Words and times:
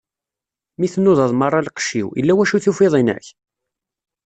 Mi 0.79 0.87
tnudaḍ 0.93 1.31
meṛṛa 1.35 1.61
lqecc-iw, 1.67 2.07
illa 2.19 2.33
wacu 2.37 2.55
i 2.57 2.63
tufiḍ 2.65 2.93
inek? 3.01 3.25